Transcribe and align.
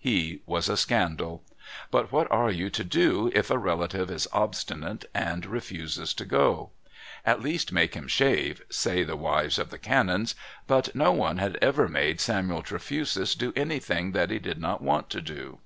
He 0.00 0.40
was 0.46 0.68
a 0.68 0.76
scandal, 0.76 1.44
but 1.92 2.10
what 2.10 2.28
are 2.28 2.50
you 2.50 2.70
to 2.70 2.82
do 2.82 3.30
if 3.32 3.52
a 3.52 3.56
relative 3.56 4.10
is 4.10 4.26
obstinate 4.32 5.04
and 5.14 5.46
refuses 5.46 6.12
to 6.14 6.24
go? 6.24 6.70
At 7.24 7.40
least 7.40 7.70
make 7.70 7.94
him 7.94 8.08
shave, 8.08 8.62
say 8.68 9.04
the 9.04 9.14
wives 9.14 9.60
of 9.60 9.70
the 9.70 9.78
canons. 9.78 10.34
But 10.66 10.92
no 10.96 11.12
one 11.12 11.38
had 11.38 11.54
ever 11.62 11.86
made 11.86 12.20
Samuel 12.20 12.64
Trefusis 12.64 13.36
do 13.36 13.52
anything 13.54 14.10
that 14.10 14.30
he 14.30 14.40
did 14.40 14.58
not 14.60 14.82
want 14.82 15.08
to 15.10 15.20
do. 15.22 15.58